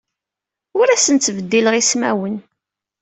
[0.79, 2.35] Ur asen-ttbeddileɣ ismawen.